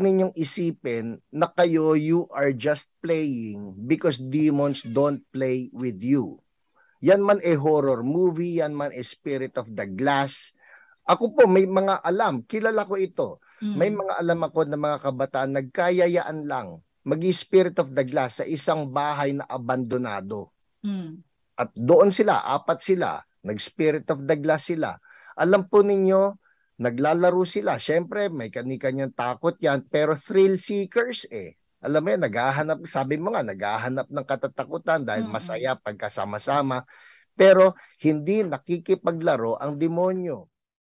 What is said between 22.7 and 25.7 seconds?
sila, nag-Spirit of the Glass sila. Alam